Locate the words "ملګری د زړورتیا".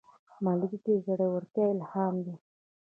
0.45-1.65